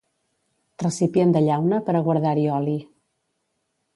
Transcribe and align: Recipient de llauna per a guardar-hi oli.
Recipient 0.83 1.35
de 1.35 1.43
llauna 1.47 1.81
per 1.89 1.95
a 1.99 2.03
guardar-hi 2.09 2.47
oli. 2.57 2.75